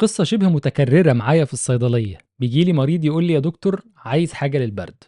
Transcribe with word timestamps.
قصة 0.00 0.24
شبه 0.24 0.48
متكررة 0.48 1.12
معايا 1.12 1.44
في 1.44 1.52
الصيدلية. 1.52 2.18
بيجي 2.38 2.64
لي 2.64 2.72
مريض 2.72 3.04
يقول 3.04 3.24
لي 3.24 3.32
يا 3.32 3.38
دكتور 3.38 3.82
عايز 3.96 4.32
حاجة 4.32 4.58
للبرد. 4.58 5.04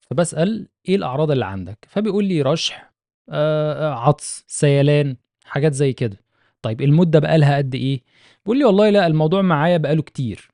فبسأل 0.00 0.68
إيه 0.88 0.96
الأعراض 0.96 1.30
اللي 1.30 1.44
عندك؟ 1.44 1.78
فبيقول 1.88 2.24
لي 2.24 2.42
رشح 2.42 2.92
آه، 3.28 3.92
آه، 3.92 3.94
عطس 3.94 4.44
سيلان 4.46 5.16
حاجات 5.44 5.72
زي 5.72 5.92
كده. 5.92 6.20
طيب 6.62 6.82
المدة 6.82 7.18
بقالها 7.18 7.56
قد 7.56 7.74
إيه؟ 7.74 8.02
بيقول 8.44 8.58
لي 8.58 8.64
والله 8.64 8.90
لا 8.90 9.06
الموضوع 9.06 9.42
معايا 9.42 9.76
بقاله 9.76 10.02
كتير. 10.02 10.50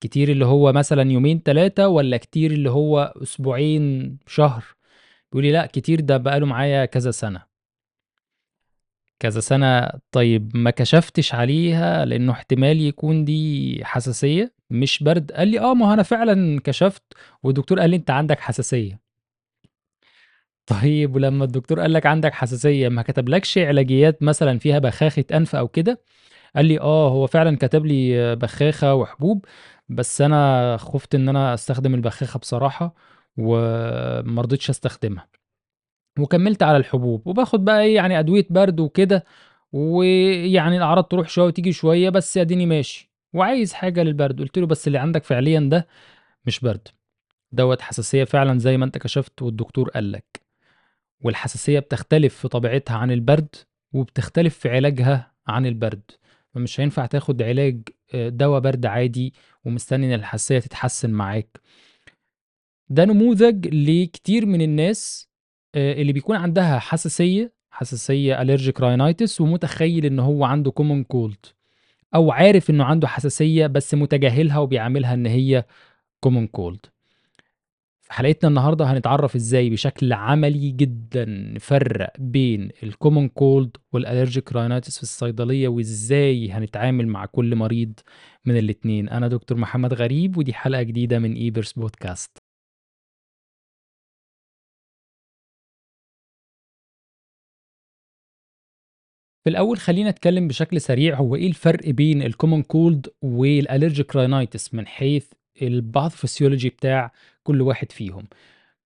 كتير 0.00 0.28
اللي 0.28 0.46
هو 0.46 0.72
مثلا 0.72 1.12
يومين 1.12 1.42
ثلاثة 1.44 1.88
ولا 1.88 2.16
كتير 2.16 2.50
اللي 2.50 2.70
هو 2.70 3.14
أسبوعين 3.22 4.18
شهر؟ 4.26 4.64
بيقول 5.32 5.44
لي 5.44 5.52
لا 5.52 5.66
كتير 5.66 6.00
ده 6.00 6.16
بقاله 6.16 6.46
معايا 6.46 6.84
كذا 6.84 7.10
سنة. 7.10 7.47
كذا 9.20 9.40
سنة. 9.40 9.88
طيب 10.12 10.50
ما 10.54 10.70
كشفتش 10.70 11.34
عليها 11.34 12.04
لأنه 12.04 12.32
احتمال 12.32 12.80
يكون 12.80 13.24
دي 13.24 13.80
حساسية؟ 13.84 14.54
مش 14.70 15.02
برد. 15.02 15.32
قال 15.32 15.48
لي 15.48 15.60
آه 15.60 15.74
ما 15.74 15.88
هو 15.88 15.92
أنا 15.92 16.02
فعلا 16.02 16.60
كشفت 16.64 17.02
والدكتور 17.42 17.80
قال 17.80 17.90
لي 17.90 17.96
أنت 17.96 18.10
عندك 18.10 18.40
حساسية. 18.40 19.00
طيب 20.66 21.14
ولما 21.16 21.44
الدكتور 21.44 21.80
قال 21.80 21.92
لك 21.92 22.06
عندك 22.06 22.34
حساسية 22.34 22.88
ما 22.88 23.02
كتبلكش 23.02 23.58
علاجيات 23.58 24.22
مثلا 24.22 24.58
فيها 24.58 24.78
بخاخة 24.78 25.24
أنف 25.32 25.56
أو 25.56 25.68
كده؟ 25.68 26.00
قال 26.56 26.64
لي 26.66 26.80
آه 26.80 27.08
هو 27.10 27.26
فعلا 27.26 27.56
كتب 27.56 27.86
لي 27.86 28.36
بخاخة 28.36 28.94
وحبوب 28.94 29.44
بس 29.88 30.20
أنا 30.20 30.76
خفت 30.76 31.14
إن 31.14 31.28
أنا 31.28 31.54
أستخدم 31.54 31.94
البخاخة 31.94 32.38
بصراحة 32.38 32.94
ومرضتش 33.36 34.70
أستخدمها. 34.70 35.37
وكمّلت 36.18 36.62
على 36.62 36.76
الحبوب، 36.76 37.26
وباخد 37.26 37.64
بقى 37.64 37.80
إيه، 37.82 37.94
يعني 37.96 38.18
أدوية 38.18 38.46
برد 38.50 38.80
وكده، 38.80 39.24
ويعني 39.72 40.76
الأعراض 40.76 41.04
تروح 41.04 41.28
شوية 41.28 41.46
وتيجي 41.46 41.72
شوية، 41.72 42.10
بس 42.10 42.38
أديني 42.38 42.66
ماشي، 42.66 43.10
وعايز 43.32 43.72
حاجة 43.72 44.02
للبرد، 44.02 44.40
قُلت 44.40 44.58
له: 44.58 44.66
"بس 44.66 44.86
اللي 44.86 44.98
عندك 44.98 45.24
فعليًا 45.24 45.60
ده 45.60 45.86
مش 46.46 46.60
برد، 46.60 46.88
دوّة 47.52 47.78
حساسية 47.80 48.24
فعلًا 48.24 48.58
زي 48.58 48.76
ما 48.76 48.84
أنت 48.84 48.98
كشفت 48.98 49.42
والدكتور 49.42 49.88
قال 49.90 50.12
لك، 50.12 50.40
والحساسية 51.24 51.78
بتختلف 51.78 52.34
في 52.36 52.48
طبيعتها 52.48 52.96
عن 52.96 53.10
البرد، 53.10 53.54
وبتختلف 53.92 54.58
في 54.58 54.68
علاجها 54.70 55.32
عن 55.48 55.66
البرد، 55.66 56.10
فمش 56.54 56.80
هينفع 56.80 57.06
تاخد 57.06 57.42
علاج 57.42 57.80
آآ 58.14 58.28
دوا 58.28 58.58
برد 58.58 58.86
عادي 58.86 59.34
ومستني 59.64 60.06
إن 60.06 60.12
الحساسية 60.20 60.58
تتحسن 60.58 61.10
معاك." 61.10 61.60
ده 62.90 63.04
نموذج 63.04 63.68
لكتير 63.74 64.46
من 64.46 64.60
الناس 64.62 65.27
اللي 65.74 66.12
بيكون 66.12 66.36
عندها 66.36 66.78
حساسية، 66.78 67.52
حساسية 67.70 68.36
allergic 68.36 68.80
rhinitis 68.80 69.40
ومتخيّل 69.40 70.06
إن 70.06 70.18
هو 70.18 70.44
عنده 70.44 70.72
common 70.80 71.16
cold 71.16 71.52
أو 72.14 72.30
عارف 72.30 72.70
إنه 72.70 72.84
عنده 72.84 73.08
حساسية 73.08 73.66
بس 73.66 73.94
متجاهلها 73.94 74.58
وبيعاملها 74.58 75.14
إن 75.14 75.26
هي 75.26 75.64
common 76.26 76.46
cold. 76.60 76.90
في 78.00 78.14
حلقتنا 78.14 78.48
النهارده 78.48 78.84
هنتعرّف 78.84 79.34
إزاي 79.36 79.70
بشكل 79.70 80.12
عملي 80.12 80.70
جدًا 80.70 81.24
نفرّق 81.28 82.12
بين 82.18 82.68
الcommon 82.68 83.28
cold 83.40 83.68
والallergic 83.96 84.52
rhinitis 84.52 84.96
في 84.96 85.02
الصيدلية 85.02 85.68
وإزاي 85.68 86.50
هنتعامل 86.50 87.08
مع 87.08 87.26
كل 87.26 87.56
مريض 87.56 87.92
من 88.44 88.58
الاتنين. 88.58 89.08
أنا 89.08 89.28
دكتور 89.28 89.58
محمد 89.58 89.94
غريب 89.94 90.36
ودي 90.36 90.52
حلقة 90.54 90.82
جديدة 90.82 91.18
من 91.18 91.34
إيبرز 91.34 91.72
بودكاست. 91.72 92.47
في 99.48 99.52
الأول 99.52 99.78
خلّينا 99.78 100.10
نتكلّم 100.10 100.48
بشكل 100.48 100.80
سريع 100.80 101.16
هو 101.16 101.34
إيه 101.34 101.46
الفرق 101.48 101.88
بين 101.88 102.32
الcommon 102.32 102.62
cold 102.62 103.10
والallergic 103.24 104.12
rhinitis 104.14 104.68
من 104.74 104.86
حيث 104.86 105.26
الpathophysiology 105.62 106.66
بتاع 106.66 107.12
كل 107.42 107.62
واحد 107.62 107.92
فيهم. 107.92 108.28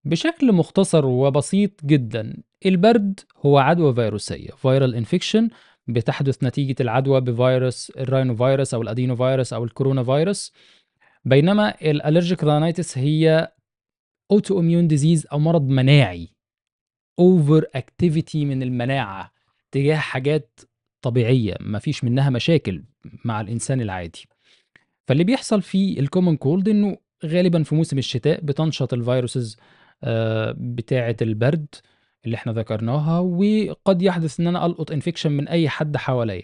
بشكل 0.04 0.52
مختصر 0.52 1.06
وبسيط 1.06 1.84
جدًا، 1.84 2.36
البرد 2.66 3.20
هو 3.46 3.58
عدوى 3.58 3.94
فيروسية 3.94 4.48
viral 4.50 5.04
infection 5.04 5.48
بتحدث 5.88 6.44
نتيجة 6.44 6.76
العدوى 6.80 7.20
بفيروس 7.20 7.92
ال 7.98 8.05
rhinovirus 8.05 8.74
أو 8.74 8.84
ال 8.84 8.90
adenovirus 8.90 9.52
أو 9.52 9.64
الكورونا 9.64 10.04
فيروس، 10.04 10.52
بينما 11.24 11.72
ال 11.72 11.80
allergic 11.80 12.44
rhinitis 12.44 12.98
هي 12.98 13.52
autoimmune 14.32 14.88
disease 14.92 15.32
أو 15.32 15.38
مرض 15.38 15.68
مناعي 15.68 16.28
over 17.20 17.62
activity 17.78 18.36
من 18.36 18.62
المناعة. 18.62 19.41
تجاه 19.72 19.96
حاجات 19.96 20.60
طبيعية 21.02 21.56
ما 21.60 21.78
فيش 21.78 22.04
منها 22.04 22.30
مشاكل 22.30 22.84
مع 23.24 23.40
الإنسان 23.40 23.80
العادي. 23.80 24.28
فاللي 25.06 25.24
بيحصل 25.24 25.62
في 25.62 26.00
ال 26.00 26.05
common 26.05 26.36
cold 26.36 26.68
إنه 26.68 26.96
غالبا 27.24 27.62
في 27.62 27.74
موسم 27.74 27.98
الشتاء 27.98 28.40
بتنشط 28.40 28.92
ال 28.92 29.00
viruses 29.00 29.56
آه، 30.04 30.54
بتاعة 30.58 31.16
البرد 31.22 31.66
اللي 32.24 32.34
إحنا 32.36 32.52
ذكرناها 32.52 33.18
وقد 33.18 34.02
يحدث 34.02 34.40
إن 34.40 34.46
أنا 34.46 34.66
ألقط 34.66 34.92
infection 34.92 35.32
من 35.32 35.48
أي 35.48 35.68
حد 35.68 35.96
حواليا. 35.96 36.42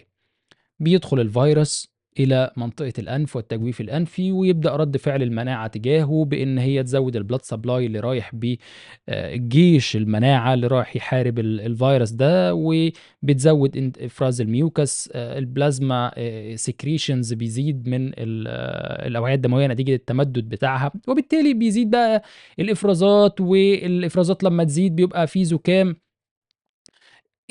بيدخل 0.79 1.19
الفيروس 1.19 1.93
إلى 2.19 2.51
منطقة 2.57 2.93
الأنف 2.99 3.35
والتجويف 3.35 3.81
الأنفي 3.81 4.31
ويبدأ 4.31 4.75
رد 4.75 4.97
فعل 4.97 5.23
المناعة 5.23 5.67
تجاهه 5.67 6.25
بإن 6.25 6.57
هي 6.57 6.83
تزود 6.83 7.15
ال 7.15 7.19
blood 7.19 7.41
supply 7.41 7.85
اللي 7.85 7.99
رايح 7.99 8.31
بجيش 8.35 9.95
آه، 9.95 9.99
المناعة 9.99 10.53
اللي 10.53 10.67
رايح 10.67 10.95
يحارب 10.95 11.39
الفيروس 11.39 12.11
ده 12.11 12.53
وبتزود 12.55 13.97
إفراز 14.01 14.41
ال 14.41 14.52
mucus 14.52 15.09
آه، 15.13 15.37
ال 15.37 15.48
plasma 15.48 16.11
secretions 16.55 17.33
آه، 17.33 17.35
بيزيد 17.35 17.87
من 17.87 18.11
الأوعية 18.17 19.35
الدموية 19.35 19.67
نتيجة 19.67 19.95
التمدد 19.95 20.49
بتاعها 20.49 20.91
وبالتالي 21.07 21.53
بيزيد 21.53 21.89
بقى 21.89 22.23
الإفرازات 22.59 23.41
والإفرازات 23.41 24.43
لما 24.43 24.63
تزيد 24.63 24.95
بيبقى 24.95 25.27
في 25.27 25.45
زكام 25.45 25.95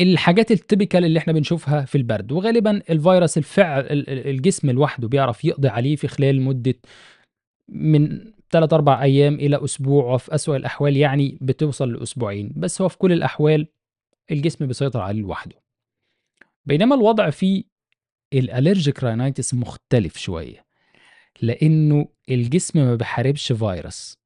الحاجات 0.00 0.50
التيبيكال 0.50 1.04
اللي 1.04 1.18
إحنا 1.18 1.32
بنشوفها 1.32 1.84
في 1.84 1.98
البرد، 1.98 2.32
وغالبًا 2.32 2.82
الفيروس 2.90 3.38
الفعل 3.38 3.86
الجسم 4.08 4.70
لوحده 4.70 5.08
بيعرف 5.08 5.44
يقضي 5.44 5.68
عليه 5.68 5.96
في 5.96 6.08
خلال 6.08 6.40
مدة 6.42 6.74
من 7.68 8.32
3، 8.50 8.72
4 8.72 9.02
أيام 9.02 9.34
إلى 9.34 9.64
أسبوع، 9.64 10.14
وفي 10.14 10.34
أسوأ 10.34 10.56
الأحوال 10.56 10.96
يعني 10.96 11.38
بتوصل 11.40 11.92
لأسبوعين، 11.92 12.52
بس 12.56 12.82
هو 12.82 12.88
في 12.88 12.98
كل 12.98 13.12
الأحوال 13.12 13.66
الجسم 14.30 14.66
بيسيطر 14.66 15.00
عليه 15.00 15.20
لوحده. 15.20 15.56
بينما 16.66 16.94
الوضع 16.94 17.30
في 17.30 17.64
الالرجيك 18.34 19.00
rhinitis 19.00 19.54
مختلف 19.54 20.16
شوية، 20.16 20.64
لإنه 21.42 22.08
الجسم 22.30 22.78
ما 22.78 22.94
بيحاربش 22.94 23.52
فيروس، 23.52 24.18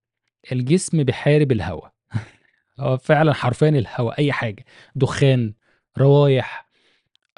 الجسم 0.53 1.03
بيحارب 1.05 1.53
الهوا. 1.53 1.89
هو 2.81 2.97
فعلًا 2.99 3.33
حرفيًا 3.35 3.69
الهوا، 3.69 4.19
أي 4.19 4.33
حاجة، 4.33 4.65
دخان، 4.95 5.55
روايح، 5.99 6.69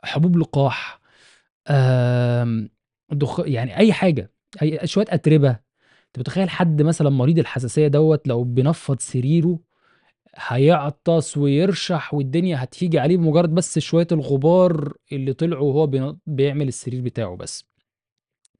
حبوب 0.05 0.39
لقاح، 0.39 1.01
دخ 3.13 3.41
يعني 3.47 3.77
أي 3.77 3.93
حاجة، 3.93 4.31
أي 4.63 4.87
شوية 4.87 5.07
أتربة، 5.09 5.51
أنت 5.51 6.19
متخيّل 6.19 6.51
حد 6.51 6.83
مثلًا 6.83 7.11
مريض 7.11 7.39
الحساسية 7.39 7.89
دوّة 7.89 8.21
لو 8.27 8.45
بينفّض 8.45 9.01
سريره 9.01 9.59
هيعطس 10.37 11.37
ويرشح 11.37 12.15
والدنيا 12.15 12.63
هتيجي 12.65 12.99
عليه 12.99 13.17
بمجرد 13.17 13.55
بس 13.55 13.79
شوية 13.79 14.07
الغبار 14.13 14.95
اللي 15.13 15.33
طلعوا 15.33 15.73
وهو 15.73 16.17
بيعمل 16.27 16.69
السرير 16.69 17.01
بتاعه 17.03 17.37
بس. 17.37 17.65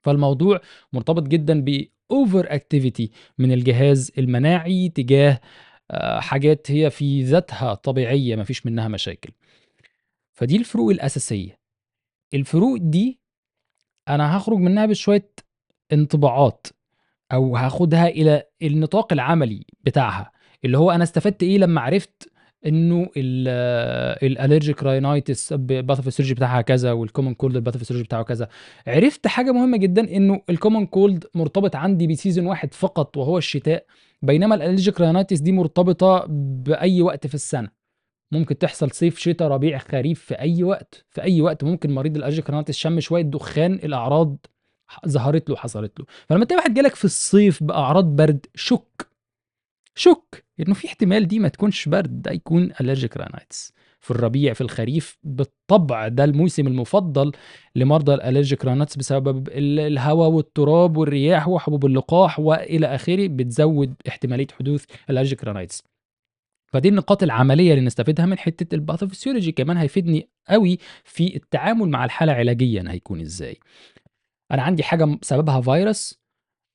فالموضوع 0.03 0.61
مرتبط 0.93 1.23
جدًا 1.23 1.65
ب 1.65 1.81
over 1.81 2.45
activity 2.47 3.09
من 3.39 3.53
الجهاز 3.53 4.13
المناعي 4.19 4.89
تجاه 4.89 5.41
آه، 5.91 6.21
حاجات 6.21 6.71
هي 6.71 6.91
في 6.91 7.23
ذاتها 7.23 7.75
طبيعية 7.75 8.37
ما 8.37 8.45
فيش 8.45 8.67
منها 8.67 8.89
مشاكل. 8.89 9.31
فدي 10.35 10.57
الفروق 10.57 10.91
الأساسية. 10.91 11.59
الفروق 12.35 12.77
دي 12.77 13.21
أنا 14.09 14.37
هخرج 14.37 14.59
منها 14.59 14.87
بشوية 14.87 15.31
انطباعات 15.93 16.67
أو 17.33 17.57
هاخدها 17.57 18.09
إلى 18.09 18.43
النطاق 18.63 19.13
العملي 19.13 19.65
بتاعها، 19.81 20.31
اللي 20.65 20.79
هو 20.79 20.91
أنا 20.91 21.05
استفدت 21.05 21.43
إيه 21.43 21.59
لمّا 21.59 21.81
عرفت 21.81 22.31
إنه 22.67 23.09
ال 23.17 23.35
allergic 23.35 24.83
rhinitis 24.83 25.53
ال 25.53 25.58
pathophysiology 25.58 26.35
بتاعها 26.35 26.61
كذا 26.61 26.93
وال 26.93 27.03
common 27.03 27.35
cold 27.35 27.57
ال 27.57 27.60
pathophysiology 27.60 28.07
بتاعه 28.07 28.23
كذا. 28.23 28.49
عرفت 28.87 29.27
حاجة 29.27 29.53
مهمة 29.53 29.77
جدًا 29.77 30.17
إنه 30.17 30.43
ال 30.51 30.56
common 30.56 30.87
cold 30.87 31.25
مرتبط 31.35 31.77
عندي 31.77 32.07
ب 32.07 32.12
season 32.12 32.47
واحد 32.47 32.75
فقط 32.75 33.17
وهو 33.17 33.39
الشتاء، 33.39 33.87
بينما 34.23 34.55
ال 34.55 34.60
allergic 34.60 35.01
rhinitis 35.01 35.41
دي 35.41 35.53
مرتبطة 35.53 36.27
بأي 36.29 37.03
وقت 37.03 37.27
في 37.27 37.35
السنة. 37.35 37.84
ممكن 38.39 38.59
تحصل 38.59 38.91
صيف، 38.91 39.19
شتا، 39.19 39.49
ربيع، 39.49 39.79
خريف، 39.79 40.21
في 40.21 40.35
أي 40.35 40.63
وقت، 40.63 41.05
في 41.11 41.23
أي 41.23 41.41
وقت 41.41 41.65
ممكن 41.65 41.91
مريض 41.95 42.17
ال 42.17 42.21
allergic 42.21 42.51
rhinitis 42.51 42.75
شم 42.77 43.01
شوية 43.01 43.23
دخان 43.23 43.75
الأعراض 43.75 44.37
ظهرت 45.09 45.49
له 45.49 45.55
وحصلت 45.55 46.01
له. 46.01 46.07
فلمّا 46.29 46.45
تلاقي 46.45 46.59
واحد 46.61 46.75
جالك 46.75 46.95
في 46.95 47.05
الصيف 47.05 47.63
بأعراض 47.63 48.05
برد 48.05 48.47
شُك، 48.55 49.09
شُك 49.95 50.45
إنه 50.61 50.75
في 50.75 50.87
احتمال 50.89 51.29
دي 51.29 51.39
ما 51.39 51.49
تكونش 51.49 51.89
برد، 51.89 52.23
ده 52.23 52.33
يكون 52.33 52.73
allergic 52.73 53.19
rhinitis. 53.23 53.71
في 54.01 54.11
الربيع 54.11 54.53
في 54.53 54.61
الخريف 54.61 55.19
بالطبع 55.23 56.09
ده 56.09 56.25
الموسم 56.25 56.67
المفضل 56.67 57.33
لمرضى 57.77 58.15
ال 58.15 58.20
allergic 58.20 58.65
rhinitis 58.65 58.97
بسبب 58.97 59.49
ال- 59.49 59.81
الهواء 59.81 60.29
والتراب 60.29 60.97
والرياح 60.97 61.49
وحبوب 61.49 61.87
اللقاح 61.87 62.41
وإلى 62.41 62.87
آخره 62.87 63.27
بتزود 63.29 63.95
احتمالية 64.09 64.47
حدوث 64.59 64.85
ال 65.11 65.15
allergic 65.15 65.45
rhinitis 65.45 65.83
فدي 66.75 66.89
النقاط 66.89 67.23
العملية 67.23 67.73
اللي 67.73 67.85
نستفيدها 67.85 68.27
من 68.27 68.39
حتة 68.39 68.75
ال 68.75 68.80
pathophysiology 68.80 69.53
كمان 69.53 69.77
هيفيدني 69.77 70.29
قوي 70.49 70.79
في 71.05 71.37
التعامل 71.37 71.89
مع 71.89 72.05
الحالة 72.05 72.33
علاجيا 72.33 72.85
هيكون 72.89 73.21
إزاي. 73.21 73.59
أنا 74.53 74.63
عندي 74.63 74.83
حاجة 74.83 75.19
سببها 75.23 75.61
فيروس 75.61 76.25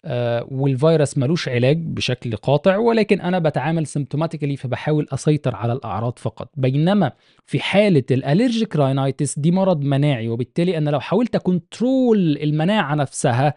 آه، 0.06 0.48
والفيروس 0.52 1.18
ملوش 1.18 1.50
علاج 1.50 1.78
بشكل 1.78 2.36
قاطع 2.36 2.78
ولكن 2.78 3.22
أنا 3.22 3.40
بتعامل 3.40 3.88
symptomatically 3.88 4.58
فبحاول 4.58 5.08
أسيطر 5.14 5.56
على 5.56 5.74
الأعراض 5.74 6.20
فقط. 6.20 6.52
بينما 6.58 7.12
في 7.46 7.60
حالة 7.60 8.04
ال 8.12 8.19
allergic 8.19 8.76
rhinitis 8.76 9.40
دي 9.40 9.52
مرض 9.52 9.82
مناعي 9.82 10.30
وبالتالي 10.30 10.78
أنا 10.78 10.90
لو 10.90 11.00
حاولت 11.00 11.36
ا 11.36 11.49
control 11.49 12.38
المناعة 12.38 12.96
نفسها 12.96 13.54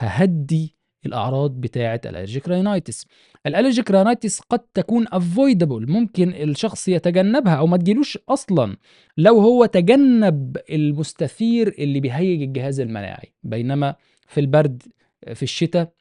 ههدي 0.00 0.77
الأعراض 1.06 1.50
بتاعه 1.50 2.00
ال 2.04 2.09
allergic 2.09 2.48
rhinitis 2.48 3.06
ال 3.46 3.51
allergic 3.51 3.90
rhinitis 3.90 4.40
قد 4.40 4.58
تكون 4.58 5.06
avoidable 5.12 5.90
ممكن 5.90 6.28
الشخص 6.34 6.88
يتجنبها 6.88 7.54
أو 7.54 7.66
ما 7.66 7.76
تجيلوش 7.76 8.18
أصلا 8.28 8.76
لو 9.16 9.40
هو 9.40 9.66
تجنب 9.66 10.56
المستثير 10.70 11.74
اللي 11.78 12.00
بيهيج 12.00 12.42
الجهاز 12.42 12.80
المناعي. 12.80 13.32
بينما 13.42 13.94
في 14.26 14.40
البرد 14.40 14.82
في 15.34 15.42
الشتاء 15.42 15.92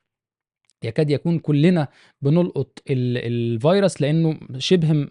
يكاد 0.84 1.10
يكون 1.10 1.40
كلنا 1.40 1.88
بنلقط 2.22 2.80
ال- 2.90 3.18
الفيروس 3.18 4.02
لأنه 4.02 4.38
شبه 4.58 5.08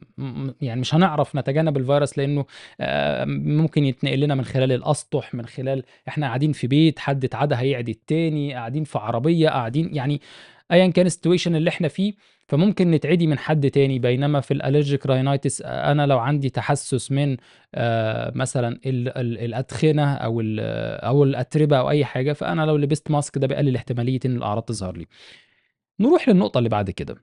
يعني 0.60 0.80
مش 0.80 0.94
هنعرف 0.94 1.36
نتجنب 1.36 1.76
الفيروس 1.76 2.18
لأنه 2.18 2.44
آه، 2.80 3.24
ممكن 3.24 3.84
يتنقل 3.84 4.20
لنا 4.20 4.34
من 4.34 4.44
خلال 4.44 4.72
الأسطح 4.72 5.34
من 5.34 5.46
خلال 5.46 5.82
إحنا 6.08 6.26
قاعدين 6.26 6.52
في 6.52 6.66
بيت 6.66 6.98
حد 6.98 7.24
اتعدى 7.24 7.54
هيعدي 7.54 7.92
التاني 7.92 8.54
قاعدين 8.54 8.84
في 8.84 8.98
عربية 8.98 9.48
قاعدين 9.48 9.94
يعني 9.94 10.20
ايا 10.72 10.86
كان 10.86 11.06
ال 11.06 11.11
situation 11.11 11.56
اللي 11.56 11.70
إحنا 11.70 11.88
فيه 11.88 12.14
فممكن 12.48 12.90
نتعدي 12.90 13.26
من 13.26 13.38
حد 13.38 13.70
تاني. 13.70 13.98
بينما 13.98 14.40
في 14.40 14.54
ال 14.54 14.60
allergic 14.60 15.06
rhinitis 15.06 15.62
أنا 15.62 16.06
لو 16.06 16.18
عندي 16.18 16.50
تحسس 16.50 17.12
من 17.12 17.36
آه، 17.74 18.32
مثلا 18.34 18.68
ال- 18.86 19.18
ال- 19.18 19.38
الأدخنة 19.38 20.14
أو 20.14 20.40
أو 20.40 21.24
الأتربة 21.24 21.78
أو 21.78 21.90
أي 21.90 22.04
حاجة 22.04 22.32
فأنا 22.32 22.62
لو 22.62 22.76
لبست 22.76 23.10
mask 23.10 23.38
ده 23.38 23.46
بيقلل 23.46 23.76
احتمالية 23.76 24.20
إن 24.26 24.36
الأعراض 24.36 24.62
تظهر 24.62 24.96
لي. 24.96 25.06
نروح 26.00 26.28
للنقطة 26.28 26.58
اللي 26.58 26.68
بعد 26.68 26.90
كده. 26.90 27.16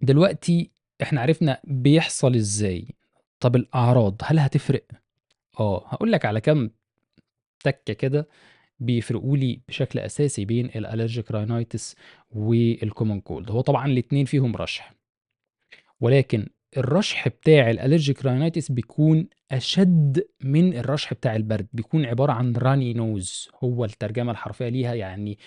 دلوقتي 0.00 0.70
إحنا 1.02 1.20
عرفنا 1.20 1.60
بيحصل 1.64 2.34
إزاي. 2.34 2.88
طب 3.40 3.56
الأعراض 3.56 4.20
هل 4.24 4.38
هتفرق؟ 4.38 4.86
آه 5.60 5.86
هقول 5.88 6.12
لك 6.12 6.24
على 6.24 6.40
كام 6.40 6.70
تكة 7.64 7.92
كده 7.92 8.28
بيفرقوا 8.80 9.36
لي 9.36 9.60
بشكل 9.68 9.98
أساسي 9.98 10.44
بين 10.44 10.66
ال 10.66 10.73
allergic 10.73 11.30
rhinitis 11.30 11.96
وال 12.30 12.52
common 12.52 13.20
cold 13.20 13.50
هو 13.50 13.60
طبعا 13.60 13.86
الاتنين 13.86 14.24
فيهم 14.24 14.56
رشح. 14.56 14.94
ولكن 16.00 16.48
الرشح 16.76 17.28
بتاع 17.28 17.70
ال 17.70 17.76
allergic 17.76 18.24
rhinitis 18.24 18.72
بيكون 18.72 19.28
أشد 19.52 20.28
من 20.40 20.76
الرشح 20.76 21.14
بتاع 21.14 21.36
البرد. 21.36 21.66
بيكون 21.72 22.04
عبارة 22.06 22.32
عن 22.32 22.56
runny 22.56 22.92
nose 22.94 23.48
هو 23.64 23.84
الترجمة 23.84 24.32
الحرفية 24.32 24.68
ليها 24.68 24.94
يعني 24.94 25.38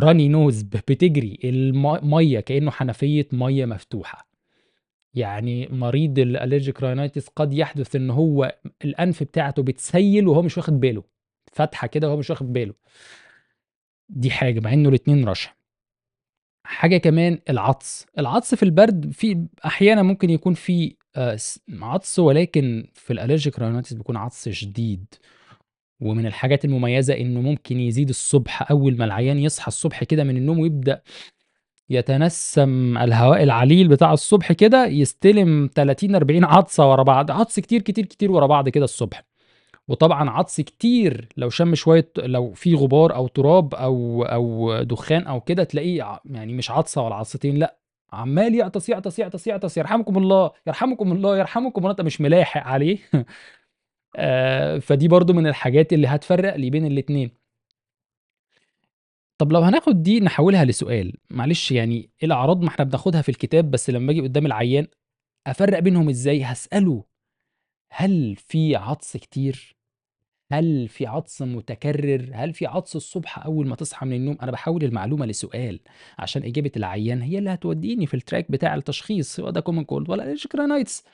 runny 0.00 0.28
nose 0.28 0.62
بتجري 0.62 1.38
المية 1.44 2.40
كأنه 2.40 2.70
حنفية 2.70 3.28
مية 3.32 3.66
مفتوحة. 3.66 4.28
يعني 5.14 5.68
مريض 5.70 6.18
ال 6.18 6.25
allergic 6.25 6.82
rhinitis 6.82 7.28
قد 7.28 7.54
يحدث 7.54 7.96
إن 7.96 8.10
هو 8.10 8.58
الأنف 8.84 9.22
بتاعته 9.22 9.62
بتسيل 9.62 10.28
وهو 10.28 10.42
مش 10.42 10.56
واخد 10.56 10.80
باله. 10.80 11.04
فتحة 11.52 11.86
كده 11.86 12.08
وهو 12.08 12.16
مش 12.16 12.30
واخد 12.30 12.52
باله. 12.52 12.74
دي 14.08 14.30
حاجة 14.30 14.60
مع 14.60 14.72
إنه 14.72 14.88
الاتنين 14.88 15.28
رشح. 15.28 15.56
حاجة 16.64 16.96
كمان 16.96 17.38
العطس. 17.50 18.06
العطس 18.18 18.54
في 18.54 18.62
البرد 18.62 19.10
في 19.12 19.46
أحيانا 19.64 20.02
ممكن 20.02 20.30
يكون 20.30 20.54
في 20.54 20.96
آه، 21.16 21.38
عطس 21.72 22.18
ولكن 22.18 22.86
في 22.94 23.12
ال 23.12 23.17
allergic 23.17 23.58
rhinitis 23.58 23.92
بيكون 23.92 24.16
عطس 24.16 24.48
شديد. 24.48 25.14
ومن 26.00 26.26
الحاجات 26.26 26.64
المميزة 26.64 27.14
إنه 27.14 27.40
ممكن 27.40 27.80
يزيد 27.80 28.08
الصبح 28.08 28.70
أول 28.70 28.96
ما 28.96 29.04
العيان 29.04 29.38
يصحى 29.38 29.68
الصبح 29.68 30.04
كده 30.04 30.24
من 30.24 30.36
النوم 30.36 30.58
ويبدأ 30.58 31.02
يتنسم 31.90 32.98
الهواء 32.98 33.42
العليل 33.42 33.88
بتاع 33.88 34.12
الصبح 34.12 34.52
كده 34.52 34.86
يستلم 34.86 35.70
30 35.74 36.14
40 36.14 36.44
عطسة 36.44 36.90
ورا 36.90 37.02
بعض 37.02 37.30
عطس 37.30 37.60
كتير 37.60 37.82
كتير 37.82 38.06
كتير 38.06 38.32
ورا 38.32 38.46
بعض 38.46 38.68
كده 38.68 38.84
الصبح. 38.84 39.22
وطبعا 39.88 40.30
عطس 40.30 40.60
كتير 40.60 41.28
لو 41.36 41.50
شم 41.50 41.74
شوية 41.74 42.10
لو 42.18 42.52
في 42.52 42.74
غبار 42.74 43.14
أو 43.14 43.26
تراب 43.28 43.74
أو 43.74 44.22
أو 44.24 44.82
دخان 44.82 45.22
أو 45.26 45.40
كده 45.40 45.64
تلاقيه 45.64 46.20
يعني 46.24 46.52
مش 46.52 46.70
عطسة 46.70 47.02
ولا 47.02 47.14
عطستين 47.14 47.56
لأ 47.56 47.78
عمال 48.12 48.54
يعطس 48.54 48.88
يعطس 48.88 49.18
يعطس 49.18 49.46
يعطس 49.46 49.78
يرحمكم 49.78 50.18
الله 50.18 50.50
يرحمكم 50.66 51.12
الله 51.12 51.38
يرحمكم 51.38 51.80
الله 51.80 51.90
أنت 51.90 52.00
مش 52.00 52.20
ملاحق 52.20 52.62
عليه. 52.66 52.98
فدي 54.80 55.08
برضو 55.08 55.32
من 55.32 55.46
الحاجات 55.46 55.92
اللي 55.92 56.06
هتفرق 56.06 56.56
لي 56.56 56.70
بين 56.70 56.86
الاتنين. 56.86 57.30
طب 59.38 59.52
لو 59.52 59.60
هناخد 59.60 60.02
دي 60.02 60.20
نحولها 60.20 60.64
لسؤال 60.64 61.12
معلش 61.30 61.72
يعني 61.72 61.94
إيه 61.96 62.08
الأعراض 62.26 62.62
ما 62.62 62.68
إحنا 62.68 62.84
بناخدها 62.84 63.22
في 63.22 63.28
الكتاب 63.28 63.70
بس 63.70 63.90
لما 63.90 64.12
أجي 64.12 64.20
قدام 64.20 64.46
العيان 64.46 64.86
أفرق 65.46 65.78
بينهم 65.78 66.08
إزاي؟ 66.08 66.42
هسأله 66.42 67.04
هل 67.90 68.36
في 68.36 68.76
عطس 68.76 69.16
كتير؟ 69.16 69.76
هل 70.52 70.88
في 70.88 71.06
عطس 71.06 71.42
متكرر؟ 71.42 72.30
هل 72.34 72.52
في 72.54 72.66
عطس 72.66 72.96
الصبح 72.96 73.38
أول 73.46 73.66
ما 73.68 73.76
تصحى 73.76 74.06
من 74.06 74.12
النوم؟ 74.16 74.38
أنا 74.42 74.50
بحول 74.52 74.84
المعلومة 74.84 75.26
لسؤال 75.26 75.80
عشان 76.18 76.42
إجابة 76.42 76.72
العيان 76.76 77.22
هي 77.22 77.38
اللي 77.38 77.50
هتوديني 77.50 78.06
في 78.06 78.14
ال 78.14 78.20
track 78.20 78.50
بتاع 78.50 78.74
التشخيص 78.74 79.34
سواء 79.36 79.50
ده 79.50 79.60
common 79.60 79.84
cold 79.84 80.10
ولا 80.10 80.24
allergic 80.24 80.54
rhinitis 80.54 81.04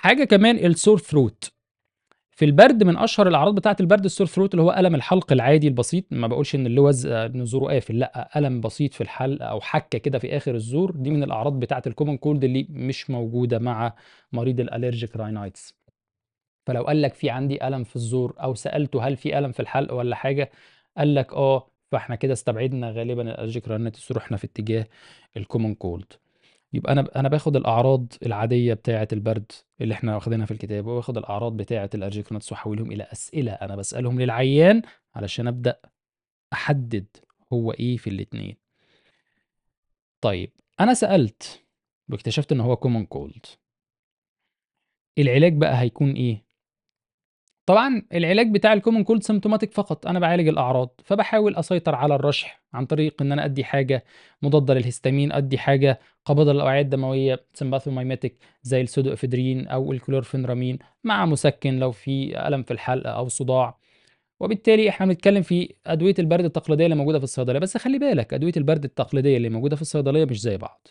حاجة 0.00 0.24
كمان 0.24 0.56
ال 0.56 0.64
sore 0.64 0.98
throat 0.98 1.50
في 2.30 2.44
البرد 2.44 2.82
من 2.82 2.96
أشهر 2.96 3.28
الأعراض 3.28 3.54
بتاعة 3.54 3.76
البرد 3.80 4.04
ال 4.04 4.08
sore 4.08 4.26
throat 4.26 4.54
اللي 4.54 4.62
هو 4.62 4.72
ألم 4.78 4.94
الحلق 4.94 5.32
العادي 5.32 5.68
البسيط. 5.68 6.04
ما 6.10 6.26
بقولش 6.26 6.54
إن 6.54 6.66
اللوز 6.66 7.06
آه، 7.06 7.26
إن 7.26 7.44
زوره 7.44 7.72
قافل 7.72 7.98
لأ 7.98 8.38
ألم 8.38 8.60
بسيط 8.60 8.94
في 8.94 9.00
الحلق 9.00 9.42
أو 9.46 9.60
حكة 9.60 9.98
كده 9.98 10.18
في 10.18 10.36
آخر 10.36 10.54
الزور. 10.54 10.90
دي 10.90 11.10
من 11.10 11.22
الأعراض 11.22 11.60
بتاعة 11.60 11.82
ال 11.86 11.90
common 11.90 12.16
cold 12.16 12.44
اللي 12.44 12.66
مش 12.70 13.10
موجودة 13.10 13.58
مع 13.58 13.94
مريض 14.32 14.60
ال 14.60 14.66
allergic 14.66 15.16
rhinitis 15.16 15.74
فلو 16.66 16.82
قال 16.82 17.02
لك 17.02 17.14
في 17.14 17.30
عندي 17.30 17.66
ألم 17.68 17.84
في 17.84 17.96
الزور 17.96 18.34
أو 18.42 18.54
سألته 18.54 19.08
هل 19.08 19.16
في 19.16 19.38
ألم 19.38 19.52
في 19.52 19.60
الحلق 19.60 19.94
ولا 19.94 20.16
حاجة 20.16 20.50
قال 20.98 21.14
لك 21.14 21.32
آه 21.32 21.70
فإحنا 21.92 22.16
كده 22.16 22.32
استبعدنا 22.32 22.90
غالبا 22.90 23.22
ال 23.22 23.27
allergic 23.27 23.68
rhinitis 23.68 24.10
ورحنا 24.10 24.36
في 24.36 24.44
اتجاه 24.44 24.86
ال 25.36 25.41
common 25.41 25.74
cold 25.74 26.12
يبقى 26.74 26.92
أنا 26.92 27.08
أنا 27.16 27.28
باخد 27.28 27.56
الأعراض 27.56 28.12
العادية 28.26 28.74
بتاعة 28.74 29.08
البرد 29.12 29.52
اللي 29.80 29.94
إحنا 29.94 30.14
واخدينها 30.14 30.46
في 30.46 30.50
الكتاب 30.52 30.86
وباخد 30.86 31.18
الأعراض 31.18 31.56
بتاعة 31.56 31.90
ال 31.94 31.97
allergic 31.97 32.24
rhinitis 32.26 32.52
وأحولهم 32.52 32.92
إلى 32.92 33.02
أسئلة 33.12 33.52
أنا 33.52 33.76
بسألهم 33.76 34.20
للعيان 34.20 34.82
علشان 35.14 35.46
أبدأ 35.46 35.80
أحدد 36.52 37.06
هو 37.52 37.72
إيه 37.72 37.96
في 37.96 38.10
الاتنين. 38.10 38.56
طيب 40.20 40.52
أنا 40.80 40.94
سألت 40.94 41.62
واكتشفت 42.10 42.52
إن 42.52 42.60
هو 42.60 42.76
common 42.76 43.06
cold 43.06 43.46
العلاج 45.18 45.56
بقى 45.56 45.80
هيكون 45.80 46.12
إيه؟ 46.12 46.44
طبعا 47.66 48.02
العلاج 48.14 48.50
بتاع 48.54 48.72
ال 48.72 48.77
common 48.77 49.04
cold 49.04 49.22
symptomatic 49.22 49.72
فقط 49.72 50.06
أنا 50.06 50.18
بعالج 50.18 50.48
الأعراض 50.48 51.00
فبحاول 51.04 51.56
أسيطر 51.56 51.94
على 51.94 52.14
الرشح 52.14 52.62
عن 52.74 52.86
طريق 52.86 53.22
إن 53.22 53.32
أنا 53.32 53.44
أدي 53.44 53.64
حاجة 53.64 54.04
مضادة 54.42 54.74
للهستامين 54.74 55.32
أدي 55.32 55.58
حاجة 55.58 56.00
قابضة 56.24 56.52
للأوعية 56.52 56.80
الدموية 56.80 57.44
sympathomimetic 57.54 58.36
زي 58.62 58.80
السودوإفيدرين 58.80 59.68
أو 59.68 59.92
ال 59.92 59.97
chlorpheniramine 59.97 60.78
مع 61.04 61.26
مسكن 61.26 61.78
لو 61.78 61.90
في 61.92 62.46
ألم 62.48 62.62
في 62.62 62.70
الحلق 62.70 63.06
أو 63.10 63.28
صداع. 63.28 63.78
وبالتالي 64.40 64.88
إحنا 64.88 65.06
بنتكلم 65.06 65.42
في 65.42 65.74
أدوية 65.86 66.14
البرد 66.18 66.44
التقليدية 66.44 66.84
اللي 66.84 66.96
موجودة 66.96 67.18
في 67.18 67.24
الصيدلية 67.24 67.58
بس 67.58 67.76
خلي 67.76 67.98
بالك 67.98 68.34
أدوية 68.34 68.52
البرد 68.56 68.84
التقليدية 68.84 69.36
اللي 69.36 69.48
موجودة 69.48 69.76
في 69.76 69.82
الصيدلية 69.82 70.24
مش 70.24 70.40
زي 70.40 70.56
بعض. 70.56 70.88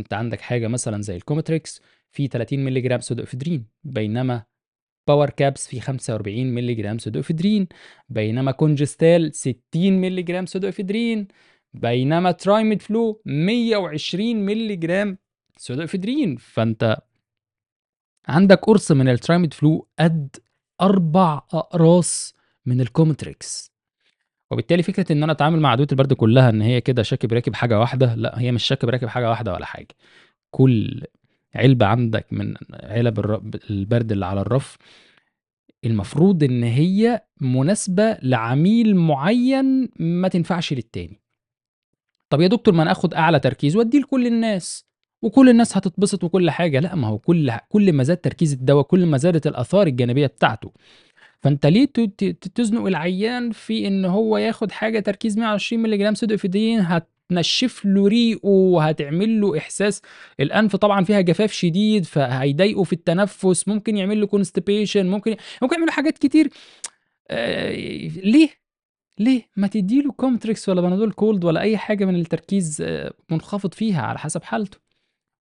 أنت 0.00 0.14
عندك 0.14 0.40
حاجة 0.40 0.68
مثلا 0.68 1.02
زي 1.02 1.16
الكومتريكس 1.16 1.82
في 2.10 2.26
30 2.26 2.64
مللي 2.64 2.80
جرام 2.80 3.00
سودوإفيدرين 3.00 3.66
بينما 3.84 4.42
باور 5.06 5.30
كابس 5.30 5.68
في 5.68 5.80
45 5.80 6.46
مللي 6.46 6.74
جرام 6.74 6.98
سودوافيدرين 6.98 7.68
بينما 8.08 8.52
كونجستال 8.52 9.34
60 9.34 9.58
مللي 9.74 10.22
جرام 10.22 10.46
سودوافيدرين 10.46 11.28
بينما 11.74 12.30
ترايميد 12.32 12.82
فلو 12.82 13.22
120 13.24 14.36
مللي 14.36 14.76
جرام 14.76 15.18
سودوافيدرين 15.56 16.36
فأنت 16.36 16.96
عندك 18.28 18.58
قرص 18.58 18.92
من 18.92 19.08
الترايميد 19.08 19.54
فلو 19.54 19.88
قد 19.98 20.36
أربع 20.80 21.36
أقراص 21.52 22.34
من 22.66 22.80
الكومتريكس. 22.80 23.72
وبالتالي 24.50 24.82
فكرة 24.82 25.12
إن 25.12 25.22
أنا 25.22 25.32
أتعامل 25.32 25.60
مع 25.60 25.72
ادويه 25.72 25.86
البرد 25.92 26.12
كلها 26.12 26.50
إن 26.50 26.62
هي 26.62 26.80
كده 26.80 27.02
شاكا 27.02 27.32
راكا 27.32 27.54
حاجة 27.54 27.80
واحدة 27.80 28.14
لا 28.14 28.40
هي 28.40 28.52
مش 28.52 28.64
شاكا 28.64 28.88
راكا 28.88 29.08
حاجة 29.08 29.30
واحدة 29.30 29.52
ولا 29.52 29.66
حاجة. 29.66 29.88
كل 30.50 31.02
علبة 31.54 31.86
عندك 31.86 32.26
من 32.32 32.54
علب 32.72 33.18
البرد 33.70 34.12
اللي 34.12 34.26
على 34.26 34.40
الرف، 34.40 34.76
المفروض 35.84 36.44
إن 36.44 36.62
هي 36.62 37.22
مناسبة 37.40 38.18
لعميل 38.22 38.96
معيّن 38.96 39.88
ما 39.98 40.28
تنفعش 40.28 40.72
للتاني. 40.72 41.20
طب 42.30 42.40
يا 42.40 42.48
دكتور 42.48 42.74
ما 42.74 42.82
أنا 42.82 42.92
آخُد 42.92 43.14
أعلى 43.14 43.40
تركيز 43.40 43.76
وأدّيه 43.76 43.98
لكل 43.98 44.26
الناس، 44.26 44.86
وكل 45.22 45.48
الناس 45.48 45.76
هتتبسط 45.76 46.24
وكل 46.24 46.50
حاجة، 46.50 46.80
لأ 46.80 46.94
ما 46.94 47.08
هو 47.08 47.18
كل 47.18 47.52
كل 47.68 47.92
ما 47.92 48.02
زاد 48.02 48.16
تركيز 48.16 48.52
الدوا 48.52 48.82
كل 48.82 49.06
ما 49.06 49.18
زادت 49.18 49.46
الآثار 49.46 49.86
الجانبية 49.86 50.26
بتاعته. 50.26 50.72
فأنت 51.42 51.66
ليه 51.66 51.86
تزنُق 52.54 52.86
العيّان 52.86 53.50
في 53.50 53.86
إن 53.86 54.04
هو 54.04 54.38
ياخُد 54.38 54.72
حاجة 54.72 55.00
تركيز 55.00 55.38
120 55.38 55.82
مللي 55.82 55.96
جرام 55.98 56.14
سودوإيفيدرين 56.14 56.80
هتنشّف 57.30 57.84
له 57.84 58.08
ريقه 58.08 58.48
وهتعمل 58.48 59.40
له 59.40 59.58
إحساس 59.58 60.02
الأنف 60.40 60.76
طبعًا 60.76 61.04
فيها 61.04 61.20
جفاف 61.20 61.52
شديد، 61.52 62.04
فهيضايقه 62.04 62.82
في 62.82 62.92
التنفُّس، 62.92 63.68
ممكن 63.68 63.96
يعمل 63.96 64.20
له 64.20 64.26
constipation 64.26 64.96
ممكن 64.96 65.36
ممكن 65.62 65.74
يعمل 65.74 65.86
له 65.86 65.92
حاجات 65.92 66.18
كتير 66.18 66.50
آآ 67.30 67.72
ليه؟ 68.08 68.48
ليه؟ 69.18 69.42
ما 69.56 69.66
تدّي 69.66 70.02
له 70.02 70.12
Comtrix 70.22 70.68
والّا 70.68 70.82
Panadol 70.82 71.12
Cold 71.12 71.44
ولا 71.44 71.60
أي 71.60 71.76
حاجة 71.76 72.04
من 72.04 72.16
التركيز 72.16 72.84
منخفض 73.30 73.74
فيها 73.74 74.02
على 74.02 74.18
حسب 74.18 74.42
حالته. 74.42 74.78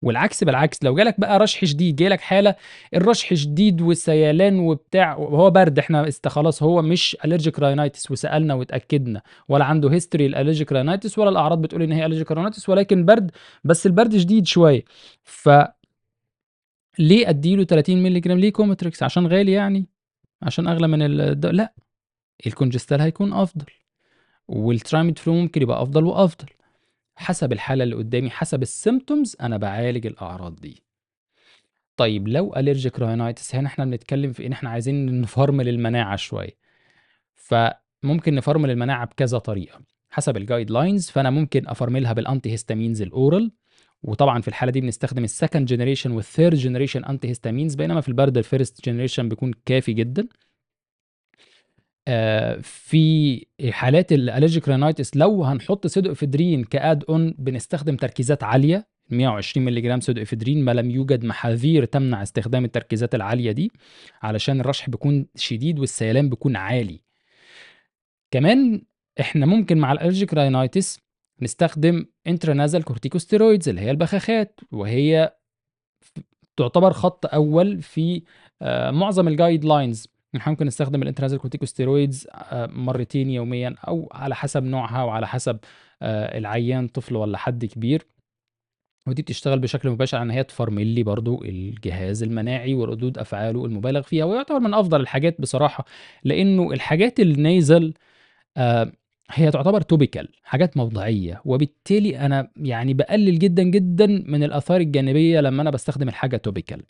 والعكس 0.03 0.43
بالعكس، 0.43 0.83
لو 0.83 0.95
جالك 0.95 1.19
بقى 1.19 1.39
رشح 1.39 1.65
شديد، 1.65 1.95
جاي 1.95 2.09
لك 2.09 2.21
حالة 2.21 2.55
الرشح 2.95 3.33
شديد 3.33 3.81
وسيلان 3.81 4.59
وبتاع 4.59 5.15
وهو 5.15 5.51
برد 5.51 5.79
است 5.79 6.27
خلاص 6.27 6.63
هو 6.63 6.81
مش 6.81 7.17
allergic 7.27 7.59
rhinitis 7.59 8.11
وسألنا 8.11 8.53
واتأكدنا 8.53 9.21
ولا 9.47 9.65
عنده 9.65 9.99
history 9.99 10.31
الallergic 10.31 10.67
rhinitis 10.67 11.17
ولا 11.17 11.29
الأعراض 11.29 11.61
بتقول 11.61 11.81
إن 11.81 11.91
هي 11.91 12.09
allergic 12.09 12.27
rhinitis 12.35 12.69
ولكن 12.69 13.05
برد، 13.05 13.31
بس 13.63 13.85
البرد 13.85 14.17
شديد 14.17 14.47
شوية. 14.47 14.83
ف 15.23 15.49
ليه 16.99 17.29
أدّي 17.29 17.55
له 17.55 17.63
30 17.63 18.03
مللي 18.03 18.19
جرام 18.19 18.39
ليه 18.39 18.53
Comtrix 18.53 19.03
عشان 19.03 19.27
غالي 19.27 19.51
يعني؟ 19.51 19.85
عشان 20.41 20.67
أغلى 20.67 20.87
من 20.87 21.01
الد 21.01 21.45
لأ، 21.45 21.73
الCongestal 22.47 23.01
هيكون 23.01 23.33
أفضل، 23.33 23.65
والTriamid 24.51 25.23
Flu 25.23 25.27
ممكن 25.27 25.61
يبقى 25.61 25.81
أفضل 25.81 26.03
وأفضل، 26.03 26.47
حسب 27.23 27.51
الحالة 27.51 27.83
اللي 27.83 27.95
قدّامي، 27.95 28.29
حسب 28.29 28.63
الsymptoms 28.65 29.35
أنا 29.41 29.57
باعالج 29.57 30.07
الأعراض 30.07 30.55
دي. 30.55 30.83
طيب 31.97 32.27
لو 32.27 32.53
allergic 32.53 32.99
rhinitis 32.99 33.55
هنا 33.55 33.67
إحنا 33.67 33.85
بنتكلم 33.85 34.31
في 34.31 34.47
إن 34.47 34.51
إحنا 34.51 34.69
عايزين 34.69 35.21
نفرمل 35.21 35.69
المناعة 35.69 36.15
شوية. 36.15 36.57
فممكن 37.35 38.35
نفرمل 38.35 38.71
المناعة 38.71 39.05
بكذا 39.05 39.37
طريقة، 39.37 39.81
حسب 40.09 40.37
ال 40.37 40.44
guidelines 40.44 41.11
فأنا 41.11 41.29
ممكن 41.29 41.67
أفرملها 41.67 42.13
بال 42.13 42.25
antihistamines 42.25 43.05
ال 43.05 43.14
oral 43.14 43.49
وطبعًا 44.03 44.41
في 44.41 44.47
الحالة 44.47 44.71
دي 44.71 44.81
بنستخدم 44.81 45.27
ال 45.27 45.33
second 45.33 45.65
generation 45.67 46.09
وال 46.09 46.22
third 46.22 46.55
generation 46.63 47.05
antihistamines 47.05 47.77
بينما 47.77 48.01
في 48.01 48.07
البرد 48.09 48.43
ال 48.43 48.51
first 48.51 48.89
generation 48.89 49.21
بيكون 49.21 49.51
كافي 49.65 49.93
جدًا. 49.93 50.27
آآ 52.07 52.61
في 52.61 53.45
حالات 53.69 54.13
ال 54.13 54.19
allergic 54.19 54.63
rhinitis 54.63 55.09
لو 55.15 55.43
هنحط 55.43 55.87
pseudoephedrine 55.87 56.65
ك 56.65 56.74
add 56.74 56.99
on 57.11 57.33
بنستخدم 57.37 57.95
تركيزات 57.95 58.43
عالية 58.43 58.87
120 59.09 59.65
مللي 59.65 59.81
جرام 59.81 59.99
سودوإيفيدرين 59.99 60.65
ما 60.65 60.71
لم 60.71 60.91
يوجد 60.91 61.25
محاذير 61.25 61.85
تمنع 61.85 62.21
استخدام 62.23 62.65
التركيزات 62.65 63.15
العالية 63.15 63.51
دي، 63.51 63.71
علشان 64.21 64.59
الرشح 64.59 64.89
بيكون 64.89 65.27
شديد 65.35 65.79
والسيلان 65.79 66.29
بيكون 66.29 66.55
عالي. 66.55 67.01
كمان 68.31 68.81
إحنا 69.19 69.45
ممكن 69.45 69.77
مع 69.77 69.95
الallergic 69.95 70.29
rhinitis 70.35 70.99
نستخدم 71.41 72.05
intranasal 72.29 72.81
corticosteroids 72.91 73.67
اللي 73.67 73.81
هي 73.81 73.91
البخاخات، 73.91 74.59
وهي 74.71 75.33
تعتبر 76.57 76.93
خط 76.93 77.25
أول 77.25 77.81
في 77.81 78.23
آآ 78.61 78.91
معظم 78.91 79.35
الguidelines 79.35 80.12
إحنا 80.35 80.51
ممكن 80.51 80.65
نستخدم 80.65 81.11
corticosteroids 81.11 82.25
آآ 82.31 82.67
مرتين 82.67 83.29
يوميًا 83.29 83.75
أو 83.87 84.09
على 84.11 84.35
حسب 84.35 84.63
نوعها 84.63 85.03
وعلى 85.03 85.27
حسب 85.27 85.57
آآ 86.01 86.37
العيان 86.37 86.87
طفل 86.87 87.15
والّا 87.15 87.37
حد 87.37 87.65
كبير. 87.65 88.05
ودي 89.07 89.21
بتشتغل 89.21 89.59
بشكل 89.59 89.89
مباشر 89.89 90.17
على 90.17 90.25
إن 90.25 90.31
هي 90.31 90.43
تفرمل 90.43 90.87
لي 90.87 91.03
برضه 91.03 91.39
الجهاز 91.43 92.23
المناعي 92.23 92.73
وردود 92.73 93.17
أفعاله 93.17 93.65
المُبالغ 93.65 94.01
فيها، 94.01 94.25
ويعتبر 94.25 94.59
من 94.59 94.73
أفضل 94.73 95.01
الحاجات 95.01 95.41
بصراحة، 95.41 95.85
لإنه 96.23 96.71
الحاجات 96.71 97.21
الnasal 97.21 97.91
آآ 98.57 98.91
هي 99.31 99.51
تعتبر 99.51 99.81
topical 99.81 100.27
حاجات 100.43 100.77
موضعية، 100.77 101.41
وبالتالي 101.45 102.19
أنا 102.19 102.51
يعني 102.57 102.93
باقلل 102.93 103.39
جدًا، 103.39 103.63
جدًا 103.63 104.07
من 104.07 104.43
الآثار 104.43 104.81
الجانبية 104.81 105.39
لمّا 105.39 105.61
أنا 105.61 105.69
باستخدم 105.71 106.09
الحاجة 106.09 106.41
topical. 106.49 106.81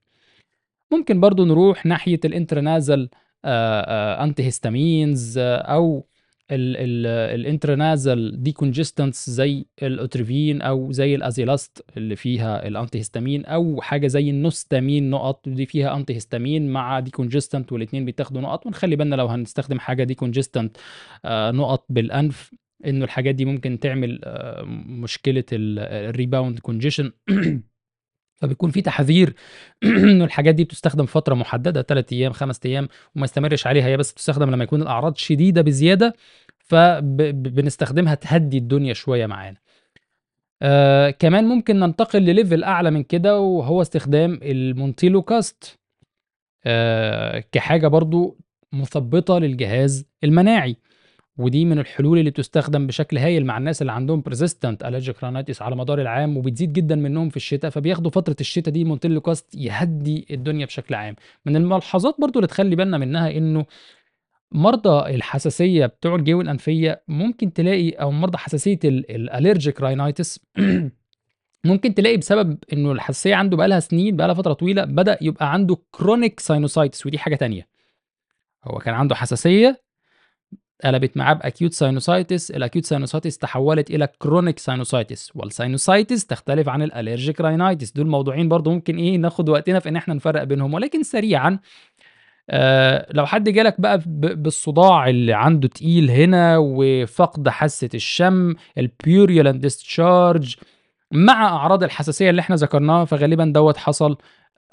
ممكن 0.91 1.19
برضه 1.19 1.45
نروح 1.45 1.85
ناحية 1.85 2.19
الintranasal 2.27 3.07
آآ 3.45 4.21
آآ 4.21 4.27
antihistamines 4.27 5.37
أو 5.37 6.07
ال 6.51 7.05
ال 7.05 7.59
الintranasal 7.59 8.37
decongestants 8.49 9.29
زي 9.29 9.65
الأوتريفين 9.83 10.61
أو 10.61 10.91
زي 10.91 11.15
الأزيلاست 11.15 11.85
اللي 11.97 12.15
فيها 12.15 12.69
الantihistamine 12.69 13.49
أو 13.49 13.81
حاجة 13.81 14.07
زي 14.07 14.29
النوستامين 14.29 15.09
نُقط 15.09 15.49
دي 15.49 15.65
فيها 15.65 16.03
antihistamine 16.03 16.61
مع 16.61 17.01
decongestant 17.01 17.71
والاتنين 17.71 18.05
بيتاخدوا 18.05 18.41
نُقط، 18.41 18.65
ونخلّي 18.65 18.95
بالنا 18.95 19.15
لو 19.15 19.27
هنستخدم 19.27 19.79
decongestant 19.79 20.69
آآ 21.25 21.51
نُقط 21.51 21.85
بالأنف 21.89 22.51
إنه 22.85 23.05
الحاجات 23.05 23.35
دي 23.35 23.45
ممكن 23.45 23.79
تعمل 23.79 24.19
آآ 24.23 24.63
مشكلة 24.87 25.43
ال 25.53 26.13
الrebound 26.13 26.71
congestion. 26.71 27.11
فبيكون 28.43 28.71
في 28.71 28.81
تحذير 28.81 29.33
إنه 29.83 30.25
الحاجات 30.25 30.55
دي 30.55 30.63
بتستخدم 30.63 31.05
فترة 31.05 31.35
محددة 31.35 31.81
3 31.81 32.13
أيام، 32.13 32.31
5 32.33 32.59
أيام 32.65 32.87
وما 33.15 33.25
يستمرش 33.25 33.67
عليها، 33.67 33.85
هي 33.85 33.97
بس 33.97 34.11
بتستخدم 34.11 34.49
لمّا 34.51 34.63
يكون 34.63 34.81
الأعراض 34.81 35.15
شديدة 35.17 35.61
بزيادة، 35.61 36.13
فب 36.59 37.17
ب 37.17 37.43
بنستخدمها 37.43 38.15
تهدّي 38.15 38.57
الدنيا 38.57 38.93
شوية 38.93 39.25
معانا. 39.25 39.57
آآ 40.61 41.11
كمان 41.11 41.43
ممكن 41.45 41.79
ننتقل 41.79 42.35
لlevel 42.35 42.63
أعلى 42.63 42.91
من 42.91 43.03
كده 43.03 43.39
وهو 43.39 43.81
استخدام 43.81 44.39
الmontelukast 44.43 45.67
آآ 46.65 47.43
كحاجة 47.51 47.87
برضه 47.87 48.37
مثبطة 48.73 49.39
للجهاز 49.39 50.05
المناعي، 50.23 50.77
ودي 51.37 51.65
من 51.65 51.79
الحلول 51.79 52.19
اللي 52.19 52.29
بتستخدم 52.29 52.87
بشكل 52.87 53.17
هايل 53.17 53.45
مع 53.45 53.57
الناس 53.57 53.81
اللي 53.81 53.91
عندهم 53.91 54.23
persistent 54.29 54.85
allergic 54.85 55.15
rhinitis 55.15 55.61
على 55.61 55.75
مدار 55.75 56.01
العام 56.01 56.37
وبتزيد 56.37 56.73
جدًا 56.73 56.95
منهم 56.95 57.29
في 57.29 57.37
الشتا، 57.37 57.69
فبياخدوا 57.69 58.11
فترة 58.11 58.35
الشتا 58.41 58.71
دي 58.71 58.95
montelukast 58.95 59.43
يهدّي 59.55 60.25
الدنيا 60.31 60.65
بشكل 60.65 60.95
عام. 60.95 61.15
من 61.45 61.55
الملحوظات 61.55 62.15
برضه 62.19 62.35
اللي 62.35 62.47
تخلّي 62.47 62.75
بالنا 62.75 62.97
منها 62.97 63.31
إنه 63.31 63.65
مرضى 64.51 65.15
الحساسية 65.15 65.85
بتوع 65.85 66.15
الجيوب 66.15 66.41
الأنفية 66.41 67.03
ممكن 67.07 67.53
تلاقي 67.53 67.89
أو 67.89 68.11
مرضى 68.11 68.37
حساسية 68.37 68.79
ال 68.85 69.05
الallergic 69.29 69.81
rhinitis 69.81 70.39
ممكن 71.65 71.93
تلاقي 71.93 72.17
بسبب 72.17 72.57
إنه 72.73 72.91
الحساسية 72.91 73.35
عنده 73.35 73.57
بقى 73.57 73.67
لها 73.67 73.79
سنين، 73.79 74.15
بقى 74.15 74.27
لها 74.27 74.35
فترة 74.35 74.53
طويلة، 74.53 74.85
بدأ 74.85 75.17
يبقى 75.21 75.53
عنده 75.53 75.75
chronic 75.97 76.43
sinusitis 76.43 77.05
ودي 77.05 77.17
حاجة 77.17 77.35
تانية. 77.35 77.67
هو 78.63 78.79
كان 78.79 78.93
عنده 78.93 79.15
حساسية 79.15 79.82
قلبت 80.83 81.17
معاه 81.17 81.33
بacute 81.43 81.73
sinusitis. 81.73 82.55
الacute 82.55 82.87
sinusitis 82.95 83.37
تحولت 83.37 83.89
إلى 83.91 84.07
chronic 84.23 84.59
sinusitis. 84.63 85.31
والsinusitis 85.37 86.25
تختلف 86.27 86.69
عن 86.69 86.87
الallergic 86.89 87.35
rhinitis. 87.41 87.93
دول 87.95 88.07
موضوعين 88.07 88.49
برضه 88.49 88.71
ممكن 88.71 88.97
إيه 88.97 89.17
ناخد 89.17 89.49
وقتنا 89.49 89.79
في 89.79 89.89
إن 89.89 89.95
إحنا 89.95 90.13
نفرّق 90.13 90.43
بينهم، 90.43 90.73
ولكن 90.73 91.03
سريعًا 91.03 91.59
آآ 92.49 93.07
لو 93.13 93.25
حد 93.25 93.49
جالك 93.49 93.81
بقى 93.81 94.01
بالصداع 94.05 95.09
اللي 95.09 95.33
عنده 95.33 95.67
تقيل 95.67 96.11
هنا 96.11 96.57
وفقد 96.57 97.49
حاسة 97.49 97.89
الشم 97.93 98.53
الpurulent 98.53 99.61
discharge 99.67 100.57
مع 101.11 101.47
أعراض 101.47 101.83
الحساسية 101.83 102.29
اللي 102.29 102.39
إحنا 102.39 102.55
ذكرناها، 102.55 103.05
فغالبًا 103.05 103.45
دوّة 103.45 103.73
حصل 103.77 104.17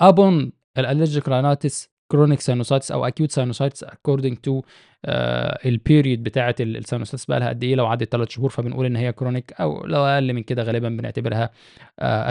upon 0.02 0.49
الallergic 0.81 1.25
rhinitis 1.29 1.88
chronic 2.14 2.38
sinusitis 2.40 2.90
أو 2.93 3.09
acute 3.11 3.31
sinusitis 3.40 3.87
according 3.88 4.35
to 4.49 4.62
آآ 5.05 5.59
الperiod 5.64 6.19
بتاعة 6.19 6.55
ال 6.61 6.85
الsinusitis 6.85 7.25
بقى 7.29 7.40
لها 7.40 7.49
قد 7.49 7.64
إيه، 7.64 7.75
لو 7.75 7.87
عدِّت 7.87 8.12
3 8.12 8.31
شهور 8.31 8.50
فبنقول 8.50 8.87
إن 8.87 8.97
هي 8.97 9.14
chronic 9.21 9.61
أو 9.61 9.87
لو 9.87 10.05
أقل 10.05 10.33
من 10.33 10.43
كده 10.43 10.62
غالبًا 10.62 10.88
بنعتبرها 10.88 11.50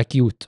acute. 0.01 0.47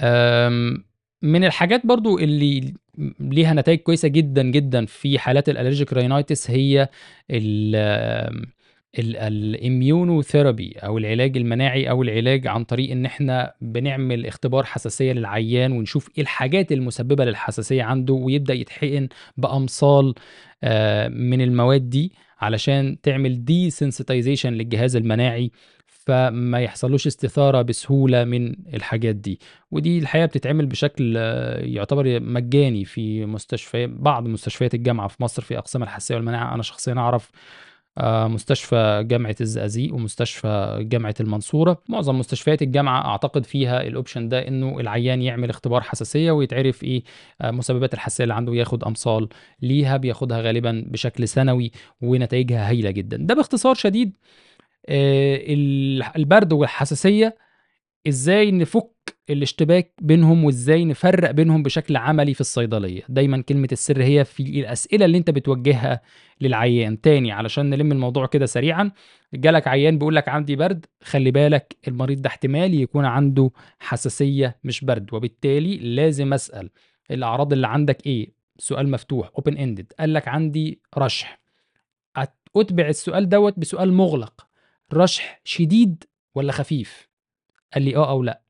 آمم 0.00 0.84
من 1.22 1.44
الحاجات 1.44 1.86
برضه 1.86 2.18
اللي 2.18 2.74
ليها 3.20 3.54
نتايج 3.54 3.78
كويسة 3.78 4.08
جدًا، 4.08 4.42
جدًا 4.42 4.86
في 4.86 5.18
حالات 5.18 5.50
الallergic 5.50 5.94
rhinitis 5.94 6.50
هي 6.50 6.88
ال 8.98 9.16
ال 9.16 9.56
الimmunotherapy 9.56 10.84
أو 10.84 10.98
العلاج 10.98 11.36
المناعي 11.36 11.90
أو 11.90 12.02
العلاج 12.02 12.46
عن 12.46 12.64
طريق 12.64 12.90
إن 12.90 13.04
إحنا 13.06 13.52
بنعمل 13.60 14.26
اختبار 14.26 14.64
حساسية 14.64 15.12
للعيان 15.12 15.72
ونشوف 15.72 16.08
إيه 16.16 16.22
الحاجات 16.22 16.72
المسببة 16.72 17.24
للحساسية 17.24 17.82
عنده 17.82 18.14
ويبدأ 18.14 18.54
يتحقن 18.54 19.08
بأمصال 19.36 20.14
آآ 20.64 21.08
من 21.08 21.40
المواد 21.40 21.90
دي 21.90 22.12
علشان 22.40 23.00
تعمل 23.02 23.44
desensitization 23.50 24.46
للجهاز 24.46 24.96
المناعي، 24.96 25.50
فما 25.86 26.60
يحصلوش 26.60 27.06
استثارة 27.06 27.62
بسهولة 27.62 28.24
من 28.24 28.54
الحاجات 28.74 29.16
دي، 29.16 29.40
ودي 29.70 29.98
الحقيقة 29.98 30.26
بتتعمل 30.26 30.66
بشكل 30.66 31.16
يعتبر 31.62 32.20
مجاني 32.20 32.84
في 32.84 33.26
مستشفى 33.26 33.86
بعض 33.86 34.28
مستشفيات 34.28 34.74
الجامعة 34.74 35.08
في 35.08 35.22
مصر 35.22 35.42
في 35.42 35.58
أقسام 35.58 35.82
الحساسية 35.82 36.14
والمناعة، 36.14 36.54
أنا 36.54 36.62
شخصيًا 36.62 36.94
أعرف 36.94 37.30
مستشفى 38.02 39.04
جامعة 39.06 39.36
الزقازيق 39.40 39.94
ومستشفى 39.94 40.78
جامعة 40.80 41.14
المنصورة، 41.20 41.82
معظم 41.88 42.18
مستشفيات 42.18 42.62
الجامعة 42.62 43.04
أعتقد 43.04 43.46
فيها 43.46 43.90
الoption 43.90 44.18
ده 44.18 44.48
إنه 44.48 44.80
العيان 44.80 45.22
يعمل 45.22 45.50
اختبار 45.50 45.80
حساسية 45.80 46.30
ويتعرف 46.30 46.82
إيه 46.84 47.02
آآ 47.40 47.50
مسببات 47.50 47.94
الحساسية 47.94 48.24
اللي 48.24 48.34
عنده 48.34 48.52
وياخد 48.52 48.84
أمصال 48.84 49.28
ليها، 49.62 49.96
بياخدها 49.96 50.40
غالبًا 50.40 50.84
بشكل 50.88 51.28
سنوي 51.28 51.70
ونتايجها 52.02 52.68
هايلة 52.68 52.90
جدًا. 52.90 53.16
ده 53.16 53.34
باختصار 53.34 53.74
شديد 53.74 54.16
ال 54.88 56.02
البرد 56.16 56.52
والحساسية 56.52 57.36
إزاي 58.08 58.50
نفُك 58.52 58.90
الاشتباك 59.30 59.92
بينهم 60.02 60.44
وإزاي 60.44 60.84
نفرّق 60.84 61.30
بينهم 61.30 61.62
بشكل 61.62 61.96
عملي 61.96 62.34
في 62.34 62.40
الصيدلية، 62.40 63.02
دايمًا 63.08 63.42
كلمة 63.42 63.68
السر 63.72 64.02
هي 64.02 64.24
في 64.24 64.42
الأسئلة 64.42 65.04
اللي 65.04 65.18
أنت 65.18 65.30
بتوجّهها 65.30 66.00
للعيان، 66.40 67.00
تاني 67.00 67.32
علشان 67.32 67.70
نلِم 67.70 67.92
الموضوع 67.92 68.26
كده 68.26 68.46
سريعًا، 68.46 68.90
جالك 69.34 69.68
عيان 69.68 69.98
بيقول 69.98 70.16
لك 70.16 70.28
عندي 70.28 70.56
برد، 70.56 70.86
خلّي 71.04 71.30
بالك 71.30 71.76
المريض 71.88 72.22
ده 72.22 72.28
احتمال 72.28 72.74
يكون 72.74 73.04
عنده 73.04 73.50
حساسية 73.80 74.58
مش 74.64 74.84
برد، 74.84 75.14
وبالتالي 75.14 75.76
لازم 75.76 76.32
أسأل 76.32 76.70
الأعراض 77.10 77.52
اللي 77.52 77.66
عندك 77.66 78.06
إيه؟ 78.06 78.32
سؤال 78.58 78.90
مفتوح 78.90 79.28
open 79.28 79.52
ended 79.54 79.84
قال 80.00 80.12
لك 80.14 80.28
عندي 80.28 80.80
رشح، 80.98 81.40
أت 82.16 82.34
أُتبع 82.56 82.88
السؤال 82.88 83.28
دوّة 83.28 83.54
بسؤال 83.56 83.92
مُغلق، 83.92 84.46
رشح 84.94 85.40
شديد 85.44 86.04
والّا 86.34 86.52
خفيف؟ 86.52 87.08
قال 87.74 87.82
لي 87.84 87.96
آه 87.96 88.10
أو 88.10 88.22
لأ. 88.22 88.42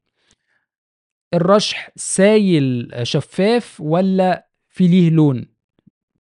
الرشح 1.34 1.90
سايل 1.96 2.90
شفاف 3.02 3.80
والّا 3.80 4.46
في 4.68 4.86
ليه 4.88 5.10
لون؟ 5.10 5.46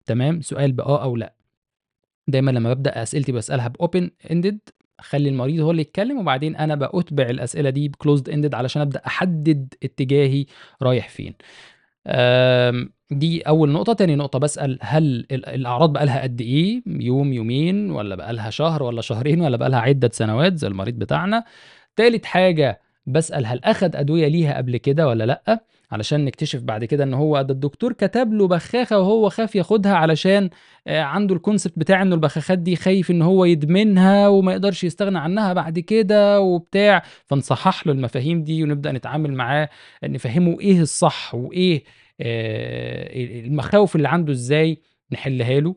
تمام، 0.06 0.40
سؤال 0.40 0.72
بآه 0.72 1.02
أو 1.02 1.16
لأ. 1.16 1.34
دايمًا 2.28 2.50
لمّا 2.50 2.68
بابدأ 2.68 3.02
أسئلتي 3.02 3.32
باسألها 3.32 3.72
بopen 3.82 4.08
ended 4.32 4.56
أخلّي 5.00 5.28
المريض 5.28 5.60
هو 5.60 5.70
اللي 5.70 5.82
يتكلم 5.82 6.18
وبعدين 6.18 6.56
أنا 6.56 6.74
بأُتبع 6.74 7.24
الأسئلة 7.30 7.70
دي 7.70 7.88
بclosed 7.90 8.32
ended 8.32 8.54
علشان 8.54 8.82
أبدأ 8.82 9.02
أحدد 9.06 9.74
اتجاهي 9.84 10.46
رايح 10.82 11.08
فين. 11.08 11.34
دي 13.10 13.42
أول 13.42 13.70
نقطة، 13.70 13.92
تاني 13.92 14.16
نقطة 14.16 14.38
باسأل 14.38 14.78
هل 14.82 15.26
ال 15.32 15.46
الأعراض 15.46 15.92
بقى 15.92 16.06
لها 16.06 16.22
قد 16.22 16.40
إيه، 16.40 16.82
يوم، 16.86 17.32
يومين 17.32 17.90
والّا 17.90 18.14
بقى 18.14 18.32
لها 18.32 18.50
شهر 18.50 18.82
والّا 18.82 19.00
شهرين 19.00 19.40
والّا 19.40 19.56
بقى 19.56 19.70
لها 19.70 19.80
عدة 19.80 20.10
سنوات 20.12 20.56
زي 20.58 20.68
المريض 20.68 20.94
بتاعنا. 20.94 21.44
تالت 21.96 22.26
حاجة 22.26 22.80
باسأل 23.06 23.46
هل 23.46 23.60
أخد 23.64 23.96
أدوية 23.96 24.28
ليها 24.28 24.56
قبل 24.56 24.76
كده 24.76 25.08
والّا 25.08 25.24
لأ، 25.24 25.64
علشان 25.92 26.24
نكتشف 26.24 26.62
بعد 26.62 26.84
كده 26.84 27.04
إن 27.04 27.14
هو 27.14 27.42
ده 27.42 27.54
الدكتور 27.54 27.92
كتب 27.92 28.32
له 28.32 28.48
بخاخة 28.48 28.98
وهو 28.98 29.28
خاف 29.28 29.56
ياخدها 29.56 29.94
علشان 29.94 30.50
آآ 30.86 31.02
عنده 31.02 31.34
الconcept 31.38 31.72
بتاع 31.76 32.02
إنه 32.02 32.14
البخاخات 32.14 32.58
دي 32.58 32.76
خايف 32.76 33.10
إن 33.10 33.22
هو 33.22 33.44
يدمنها 33.44 34.28
وما 34.28 34.52
يقدرش 34.52 34.84
يستغنى 34.84 35.18
عنها 35.18 35.52
بعد 35.52 35.78
كده 35.78 36.40
وبتاع، 36.40 37.02
فنصحّح 37.26 37.86
له 37.86 37.92
المفاهيم 37.92 38.44
دي 38.44 38.62
ونبدأ 38.64 38.92
نتعامل 38.92 39.34
معاه 39.34 39.68
نفهّمه 40.04 40.60
إيه 40.60 40.80
الصح 40.80 41.34
وإيه 41.34 41.84
آآ 42.20 43.06
ال 43.16 43.44
المخاوف 43.46 43.96
اللي 43.96 44.08
عنده 44.08 44.32
إزاي 44.32 44.78
نحلّها 45.12 45.60
له. 45.60 45.74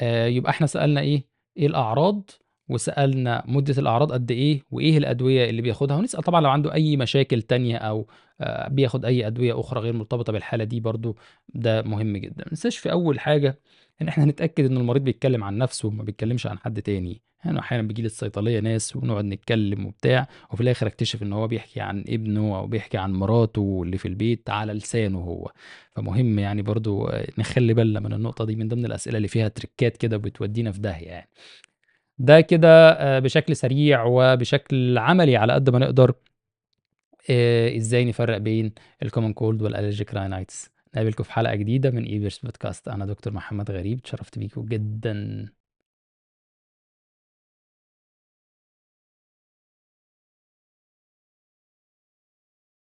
آآ 0.00 0.26
يبقى 0.28 0.50
إحنا 0.50 0.66
سألنا 0.66 1.00
إيه، 1.00 1.24
إيه 1.56 1.66
الأعراض؟ 1.66 2.30
وسألنا 2.72 3.42
مدة 3.46 3.74
الأعراض 3.78 4.12
قد 4.12 4.30
إيه 4.30 4.62
وإيه 4.70 4.98
الأدوية 4.98 5.50
اللي 5.50 5.62
بياخدها 5.62 5.96
ونسأل 5.96 6.22
طبعًا 6.22 6.40
لو 6.40 6.50
عنده 6.50 6.72
أي 6.74 6.96
مشاكل 6.96 7.42
تانية 7.42 7.76
أو 7.76 8.06
آآ 8.40 8.68
بياخد 8.68 9.04
أي 9.04 9.26
أدوية 9.26 9.60
أخرى 9.60 9.80
غير 9.80 9.92
مرتبطة 9.92 10.32
بالحالة 10.32 10.64
دي 10.64 10.80
برضه 10.80 11.14
ده 11.54 11.82
مهم 11.82 12.16
جدًا. 12.16 12.44
ما 12.44 12.48
ننساش 12.50 12.78
في 12.78 12.92
أول 12.92 13.20
حاجة 13.20 13.58
إن 14.02 14.08
إحنا 14.08 14.24
نتأكد 14.24 14.64
إن 14.64 14.76
المريض 14.76 15.04
بيتكلم 15.04 15.44
عن 15.44 15.58
نَفْسه 15.58 15.90
ما 15.90 16.02
بيتكلمش 16.02 16.46
عن 16.46 16.58
حد 16.58 16.82
تاني، 16.82 17.22
يعني 17.44 17.58
أحيانًا 17.58 17.86
بييجي 17.86 18.02
لي 18.02 18.06
الصيدلية 18.06 18.60
ناس 18.60 18.96
ونقعد 18.96 19.24
نتكلم 19.24 19.86
وبتاع 19.86 20.28
وفي 20.50 20.60
الآخر 20.60 20.86
أكتشف 20.86 21.22
إن 21.22 21.32
هو 21.32 21.46
بيحكي 21.48 21.80
عن 21.80 22.04
ابنه 22.08 22.58
أو 22.58 22.66
بيحكي 22.66 22.98
عن 22.98 23.12
مراته 23.12 23.80
اللي 23.84 23.98
في 23.98 24.08
البيت 24.08 24.50
على 24.50 24.72
لسانه 24.72 25.18
هو، 25.18 25.52
فمهم 25.96 26.38
يعني 26.38 26.62
برضه 26.62 27.10
نخلّي 27.38 27.74
بالنا 27.74 28.00
من 28.00 28.12
النقطة 28.12 28.44
دي 28.44 28.56
من 28.56 28.68
ضمن 28.68 28.84
الأسئلة 28.86 29.16
اللي 29.16 29.28
فيها 29.28 29.48
تريكات 29.48 29.96
كده 29.96 30.16
بتودينا 30.16 30.72
في 30.72 30.80
داهية 30.80 31.06
يعني. 31.08 31.28
ده 32.22 32.40
كده 32.40 32.90
آآ 32.90 33.20
بشكل 33.20 33.56
سريع 33.56 34.04
وبشكل 34.04 34.98
عملي 34.98 35.36
على 35.36 35.52
قد 35.52 35.70
ما 35.70 35.78
نقدر 35.78 36.14
آآ 37.30 37.76
إزاي 37.76 38.04
نفرّق 38.04 38.36
بين 38.36 38.72
الcommon 39.04 39.32
cold 39.40 39.62
والallergic 39.62 40.14
rhinitis. 40.14 40.68
نقابلكم 40.94 41.24
في 41.24 41.32
حلقة 41.32 41.54
جديدة 41.54 41.90
من 41.90 42.04
eBurst 42.04 42.38
podcast 42.48 42.88
أنا 42.88 43.06
دكتور 43.06 43.32
محمد 43.32 43.70
غريب، 43.70 43.98
اتشرفت 43.98 44.38
بيكم 44.38 44.66
جدًا. 44.66 45.46